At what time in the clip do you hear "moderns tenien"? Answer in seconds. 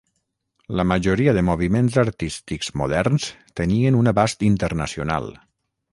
2.83-3.99